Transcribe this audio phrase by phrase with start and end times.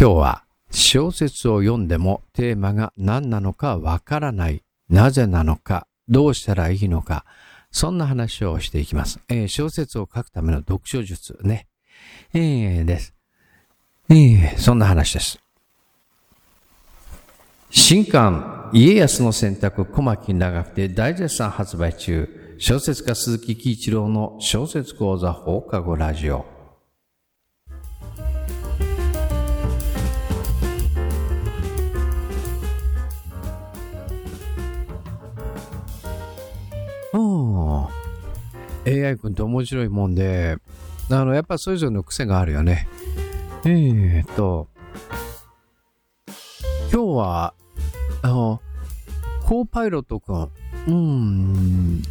[0.00, 4.62] 今日は小説を読んでもテーマが何なのかわからない。
[4.88, 7.24] なぜなのか、どうしたらいいのか、
[7.72, 9.18] そんな話をしていきます。
[9.28, 11.66] えー、小説を書くための読書術ね。
[12.32, 13.12] えー、です。
[14.08, 15.40] えー、そんな話です。
[17.70, 26.57] 新刊、家康の選択、小牧長くて大絶賛発売中、小説家鈴木喜一郎の小説講座放課後ラジオ。
[37.12, 37.86] うん
[38.86, 40.56] AI 君って面白いもんで、
[41.10, 42.88] あの、やっぱそれぞれの癖があるよね。
[43.64, 44.68] えー、っと、
[46.92, 47.54] 今日は、
[48.22, 48.60] あの、
[49.44, 50.50] コーパイロット君、
[50.86, 52.02] うん、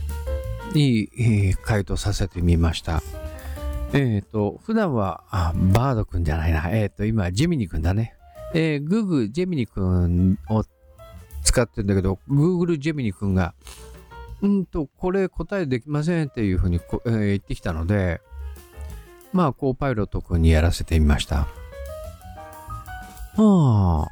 [0.74, 3.02] に、え、回答させてみました。
[3.94, 6.70] えっ、と、普段は、あ、バード君じゃないな。
[6.70, 8.16] えっ、と、今、ジェミニ君だね。
[8.54, 10.64] えー、グーグジェミニ君を
[11.44, 13.54] 使ってるんだけど、Google ジェミニ君が、
[14.42, 18.22] うんと、これ答えできませんっていうふうに、えー、言ってきたので、
[19.34, 21.48] まあ、コーパイロット君にやらせてみました。
[23.38, 24.08] ああ。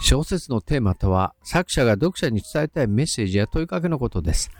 [0.00, 4.50] 小説のテーマとは、作者が読者に伝えたいメッセージや問いかけのことです。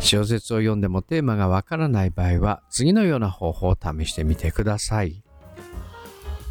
[0.00, 5.22] 小説を読んでもテーマがわからない場合は、次のような方法を試してみてください。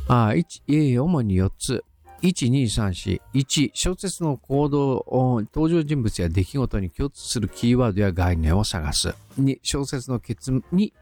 [0.08, 1.86] ああ、1、主に4つ。
[2.22, 5.06] 1234、1、小説の行動、
[5.54, 9.16] 登場人物や出来事に共通するキーワードや概念を探す。
[9.40, 10.94] 2、小説の結、2、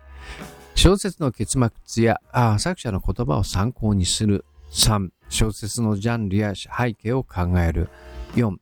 [0.76, 2.22] 小説の結末や
[2.58, 4.46] 作者の言葉を参考にする。
[4.72, 7.90] 3、小説のジャンルや背景を考える。
[8.36, 8.56] 4、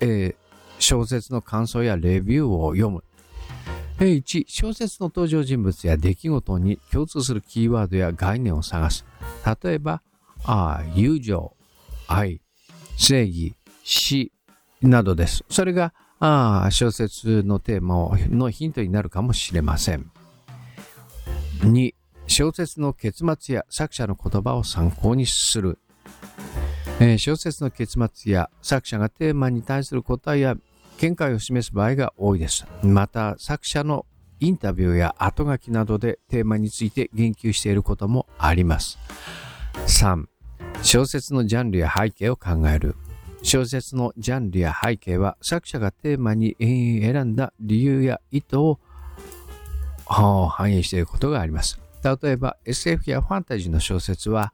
[0.00, 0.34] えー、
[0.78, 3.02] 小説の感想やレビューを読む。
[3.98, 9.04] 1、小説の登場人物や出来事に共通するキーワードや概念を探す。
[9.64, 10.02] 例えば、
[10.44, 11.55] あ友情、
[12.08, 12.40] 愛、
[12.96, 14.32] 正義、死
[14.82, 15.44] などです。
[15.48, 20.10] それがあ小説のテーマのヒントになるかもしれません。
[21.60, 21.94] 2、
[22.26, 25.78] 小説の結末や作者の言葉を参考にする。
[26.98, 30.56] えー、小説の結末や作者がテーマに対する答えや
[30.98, 32.66] 見解を示す場合が多いです。
[32.82, 34.06] また、作者の
[34.40, 38.98] インタビューや後書きなどでテーマについて言及していることもあります。
[39.86, 40.24] 3、
[40.82, 42.96] 小説のジャンルや背景を考える。
[43.42, 48.78] 小説のジャンルや背景は作者がテーマに選んだ理由や意図を
[50.06, 51.80] 反映していることがあります。
[52.02, 54.52] 例えば SF やファンタジーの小説は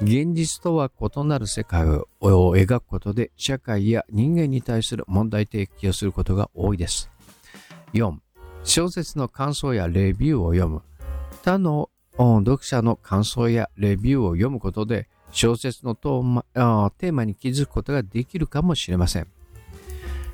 [0.00, 7.10] 現実とは異なる世界を描くことで社会や人間に対する問題提起をすることが多いです。
[7.94, 8.16] 4.
[8.64, 10.82] 小説の感想やレビューを読む。
[11.44, 19.26] 他の読者の感想やレビューを読むことで小説のテーマに気づくことができるかもしれません。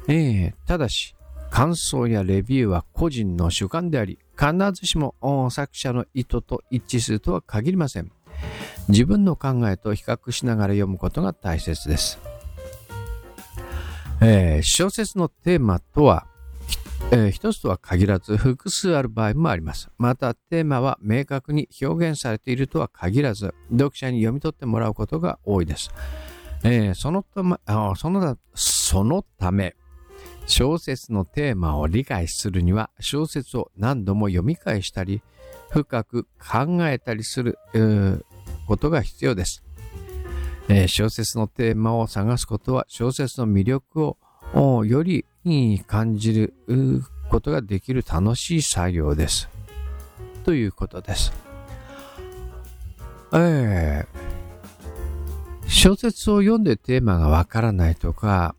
[0.08, 1.14] えー、ただし、
[1.50, 5.14] 感想やレビューは個人の主観であり、必ずしも
[5.50, 8.10] 作者の意図と一致するとは限りません。
[8.88, 12.18] 自分の考えと比較しながら読むことが大切です。
[14.20, 16.26] えー、小説のテーマとは、
[17.10, 19.88] えー、一つとは限らず複数ある場合もあります。
[19.96, 25.90] またテーマは明確に表現されているとは限らず読者に読み取ってもらうことが多いです。
[26.64, 29.74] えー、そのためあそのそのため
[30.46, 35.22] 小説のテーマを理解するには小説を何度も読み返したり
[35.70, 38.22] 深く考えたりする、えー、
[38.66, 39.62] ことが必要です、
[40.68, 44.16] えー、小説のテーマを探すことは小説の魅力
[44.54, 46.54] をよりに感じる
[47.28, 49.48] ことができる楽しい作業です。
[50.44, 51.32] ということです。
[53.32, 58.54] えー、小説を読んでテーマがわからないとか、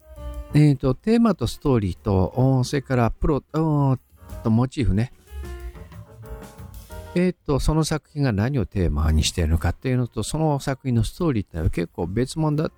[0.54, 3.98] えっ、ー、と、テーマとストーリーと、それからプロと
[4.46, 5.14] モチーフね。
[7.16, 12.72] えっ、ー、と、その作品が何をテーマにしているのかっていうのと、その作品のストーリーってのは結構別物だ、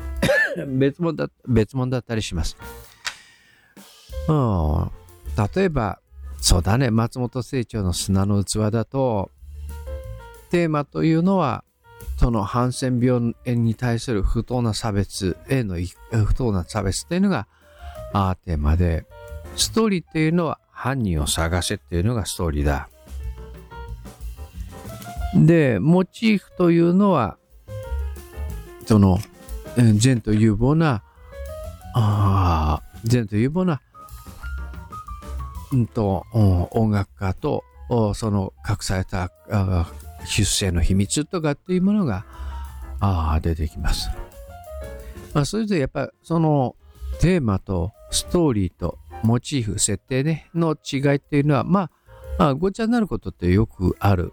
[0.68, 2.56] 別物だ、別物だったりします。
[4.28, 4.90] うん。
[5.54, 6.00] 例えば、
[6.40, 9.30] そうだね、松本清張の砂の器だと、
[10.50, 11.64] テーマというのは、
[12.18, 15.76] そのハンセン病に対する不当な差別への
[16.10, 17.46] 不当な差別っていうのが
[18.12, 19.06] あテーマで、
[19.56, 22.88] ストーリーっていうのは犯人を探せっていうのがストーリーだ。
[25.34, 27.38] で、モチーフというのは、
[28.86, 29.18] その、
[29.96, 31.02] 善と有望な、
[31.94, 33.80] あ善と有望な
[35.72, 36.26] うんと、
[36.70, 37.64] 音楽家と
[38.14, 39.30] その隠された
[40.26, 42.24] 出生の秘密とかっていうものが、
[43.42, 44.10] 出てきます。
[45.34, 46.76] まあ、それぞれやっぱその
[47.20, 51.90] テーマとストーリーとモチーフ、設定ね、の違いっていうのは、まあ、
[52.38, 54.32] まあ、ごちゃになることってよくある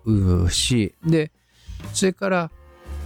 [0.50, 1.32] し、で、
[1.94, 2.52] それから、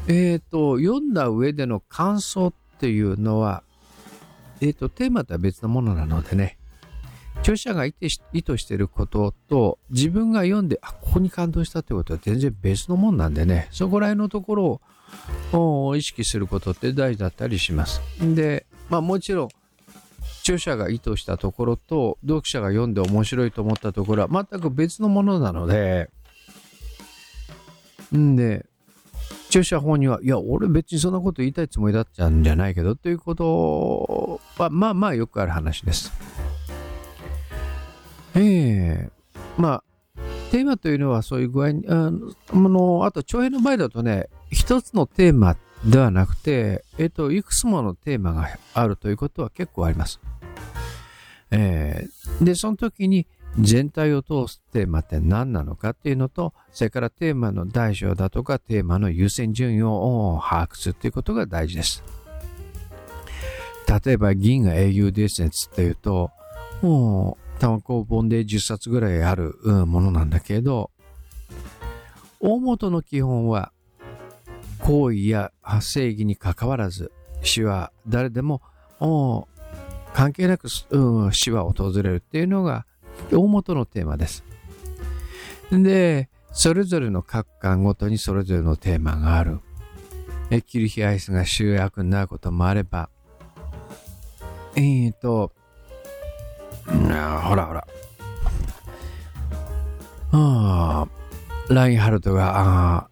[0.08, 3.64] えっ、ー、と、読んだ上での感想っていうのは、
[4.62, 6.58] えっ、ー、と、テーマとは別のものなのでね、
[7.44, 14.82] 著者が意図していることと自分が読んで、あ、ここに感動したってことは全然別のもんなんでね、そこら辺のところ
[15.52, 18.02] を意識することって大事だったりします。
[18.22, 19.50] で、まあもちろん、
[20.44, 26.10] 著者が意図したところと読者が読んで面白いと思ったところは全く別のものなので、
[28.16, 28.66] んで、
[29.48, 36.23] 著者本人は、いや、俺別にそんなこと言いたいつもりだったんじゃないけど、ということは、まあまあよくある話です。
[38.36, 39.84] ええー、まあ、
[40.52, 42.12] テーマというのはそういう具合に、あ
[42.52, 50.20] の、あと長編の場合だとね、一つのテーマではなくて、えっ、ー、と、いくつものテーマがあるということは結構あります。
[51.52, 53.28] えー、で、その時に
[53.60, 62.04] 全体を通すテーマって何なのかっていうのと、それからテーマの大小だとかテーマの優先順位を把握するということが大事です。
[64.06, 66.32] 例えば、銀河英雄伝説っていうと、
[66.82, 69.56] もう、単行本で10冊ぐらいある
[69.86, 70.92] ものなんだけど、
[72.40, 73.72] 大元の基本は、
[74.80, 77.12] 行為や正義にかかわらず、
[77.42, 78.62] 死は誰でも
[80.14, 82.86] 関係なく、うん、死は訪れるっていうのが
[83.32, 84.44] 大元のテーマです。
[85.72, 89.60] で、それぞれの各巻ごとにそれぞれのテーマがある。
[90.68, 93.10] キルヒアイスが主役になることもあれば、
[94.76, 95.52] えーと、
[96.86, 97.88] ほらほら。
[100.32, 101.08] あ
[101.70, 103.10] あ、ラインハルトが、あ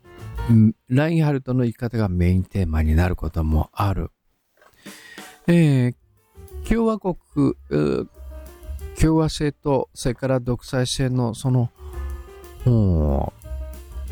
[0.89, 4.11] ラインハルトの生き方がメインテーマになることもある。
[5.47, 5.95] えー、
[6.67, 7.15] 共和国、
[8.99, 11.69] 共和制と、それから独裁制のその、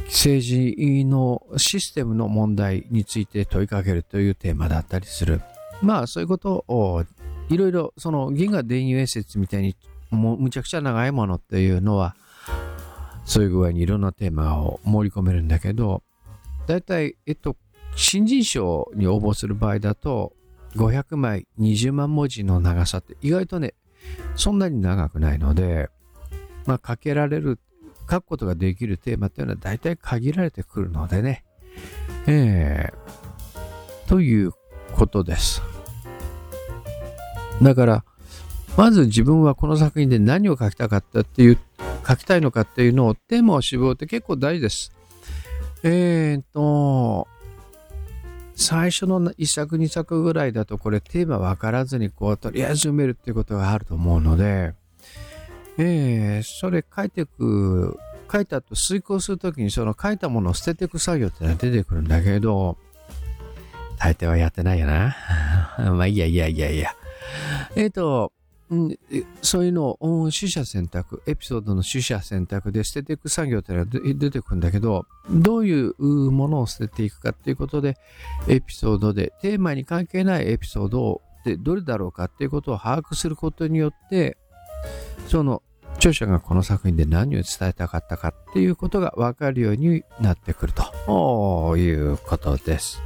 [0.05, 5.41] 政治のシステムの問題について問いかけるというテーマだったりする。
[5.81, 7.03] まあ、そういうことを、
[7.50, 9.75] いろいろ、その銀河電油演説みたいに、
[10.12, 12.16] もうむちゃくちゃ長いものっていうのは、
[13.25, 16.04] そういう具合にいろんなテーマを盛り込めるんだけど、
[16.68, 17.57] だいい、えっと、
[17.96, 20.34] 新人賞に応募する場合だと、
[20.75, 23.74] 500枚20万文字の長さって意外とね、
[24.36, 25.90] そんなに長くないので、
[26.66, 27.60] まあ、書けられる、
[28.10, 31.44] 書くことができるテーマっていうのは大体限られてくるのでね。
[32.28, 34.51] えー、という
[34.94, 35.62] ことです。
[37.61, 38.03] だから、
[38.77, 41.57] まず自分はこの作品で何を書きたかったっていう、
[42.07, 44.91] 書きたいのかっていうのをテーマを絞って結構大事です。
[45.83, 47.27] えーと、
[48.56, 54.73] 最初の1作2作ぐらいだとこれテーマ分からずにこうとりあえず読めるっていうことがあると思うので、
[55.77, 57.97] えー、それ書いていく、
[58.31, 62.77] 書いた後遂行するときにその書いたものを捨てていく作業ってのは出てくるんだけど、
[63.97, 65.15] 大抵はやってないよな。
[65.77, 66.95] まあいいやいやいやいや。
[67.79, 68.33] えっ、ー、と、
[68.69, 68.99] うん、
[69.41, 77.97] そういうのを取捨選択、エピソードの取捨選択で捨てていく作業ってのは出てくるんだけど、どういうものを捨てていくかっていうことで、
[78.47, 84.38] エピソードで、テーマに関係ないエピソードをでどれだろうかっていうことを把握することによって、
[85.27, 85.63] その
[85.95, 93.01] 著者がこの作品で何を伝えたかったかっていうことがわかるようになってくるということです。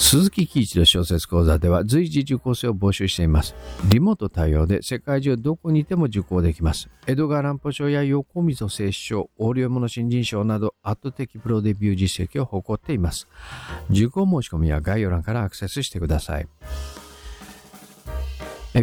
[0.00, 3.54] 鈴木喜一の小説講座では随時受講生を募集しています。
[3.90, 6.88] リモート対応で世界中どこにいても受講できます。
[7.06, 13.26] 江戸川乱歩賞や横溝正史賞、横領物新人賞など圧倒的プロデビュー実績を誇っています。
[13.90, 16.48] 受講申し込みは概要欄からアクセスしてください。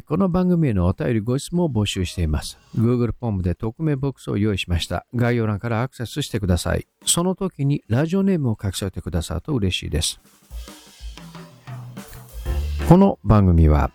[0.05, 2.59] この番組へのお便りご質問を募集しています。
[2.77, 5.05] Google フォームで匿名ボックスを用意しました。
[5.15, 6.85] 概要欄からアクセスしてください。
[7.05, 10.19] その時にラジオネームを書き添えてくださると嬉しいです。
[12.87, 13.89] この番組は、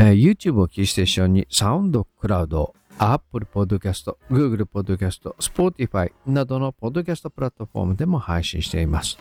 [0.00, 9.18] えー、YouTube をキーステーションにサウンドクラウド、Apple Podcast、Google Podcast、Spotify などのポッドキャストプラットフォームでも配信しています。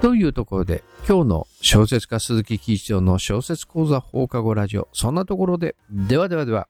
[0.00, 6.68] というところで、今日の小説家鈴木喜一郎の小説講座放課後ラジオ、そんなところで、ではではでは。